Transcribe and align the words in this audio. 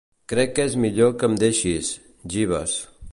Crec 0.31 0.55
que 0.59 0.65
és 0.69 0.77
millor 0.85 1.13
que 1.23 1.29
em 1.31 1.37
deixis, 1.45 1.93
Jeeves. 2.37 2.79